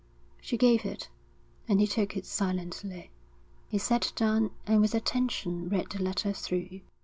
She 0.41 0.57
gave 0.57 0.83
it, 0.83 1.09
and 1.67 1.79
he 1.79 1.85
took 1.85 2.17
it 2.17 2.25
silently. 2.25 3.11
He 3.67 3.77
sat 3.77 4.11
down 4.15 4.49
and 4.65 4.81
with 4.81 4.95
attention 4.95 5.69
read 5.69 5.91
the 5.91 6.01
letter 6.01 6.33
through. 6.33 6.81